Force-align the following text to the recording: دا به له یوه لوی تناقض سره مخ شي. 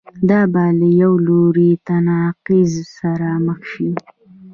دا 0.29 0.41
به 0.53 0.63
له 0.79 0.87
یوه 1.01 1.17
لوی 1.25 1.71
تناقض 1.87 2.71
سره 2.97 3.29
مخ 3.45 3.59
شي. 3.71 3.89